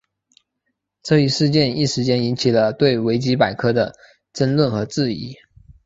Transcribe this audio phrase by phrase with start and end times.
[1.03, 3.93] 这一事件一时间引起了对维基百科的
[4.33, 5.35] 争论和质疑。